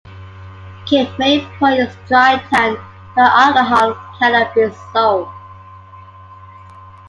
Cape 0.87 1.09
May 1.19 1.45
Point 1.59 1.77
is 1.79 1.93
a 1.95 2.07
dry 2.07 2.37
town 2.51 2.75
where 3.13 3.27
alcohol 3.27 3.93
cannot 4.17 4.51
be 4.55 4.65
sold. 4.91 5.29